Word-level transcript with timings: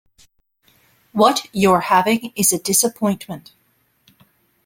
What 1.11 1.45
you're 1.53 1.81
having 1.81 2.33
is 2.35 2.51
a 2.51 2.57
disappointment. 2.57 3.51